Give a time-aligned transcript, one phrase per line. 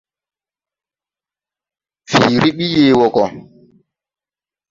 [2.11, 3.23] Fiiri ɓi yee wɔɔ gɔ.